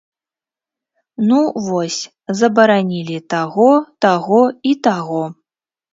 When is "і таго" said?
4.71-5.23